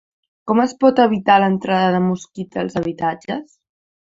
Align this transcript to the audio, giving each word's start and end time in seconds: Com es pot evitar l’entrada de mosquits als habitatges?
Com 0.51 0.61
es 0.61 0.71
pot 0.83 1.01
evitar 1.03 1.35
l’entrada 1.43 1.93
de 1.97 2.01
mosquits 2.07 2.63
als 2.63 2.81
habitatges? 2.83 3.55